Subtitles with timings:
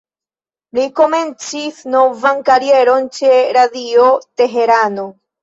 [0.77, 4.09] Li komencis novan karieron ĉe "Radio
[4.43, 5.07] Teherano".